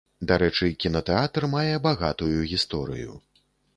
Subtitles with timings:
[0.29, 3.11] Дарэчы, кінатэатр мае багатую гісторыю.